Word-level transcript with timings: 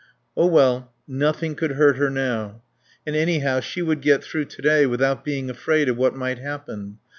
Oh 0.35 0.47
well, 0.47 0.91
nothing 1.07 1.53
could 1.53 1.73
hurt 1.73 1.97
her 1.97 2.09
now. 2.09 2.63
And 3.05 3.15
anyhow 3.15 3.59
she 3.59 3.83
would 3.83 4.01
get 4.01 4.23
through 4.23 4.45
to 4.45 4.61
day 4.63 4.87
without 4.87 5.23
being 5.23 5.47
afraid 5.47 5.87
of 5.89 5.95
what 5.95 6.15
might 6.15 6.39
happen. 6.39 6.97